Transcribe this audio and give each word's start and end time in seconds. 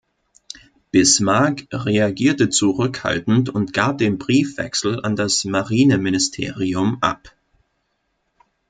Bismarck 0.89 1.67
reagierte 1.71 2.49
zurückhaltend 2.49 3.49
und 3.49 3.71
gab 3.71 3.99
den 3.99 4.17
Briefwechsel 4.17 5.05
an 5.05 5.15
das 5.15 5.43
Marineministerium 5.43 6.97
ab. 7.01 7.35